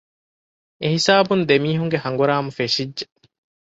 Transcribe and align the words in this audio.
އެހިސާބުން 0.81 1.43
ދެމީހުންގެ 1.49 1.97
ހަނގުރާމަ 2.03 2.49
ފެށިއްޖެ 2.57 3.05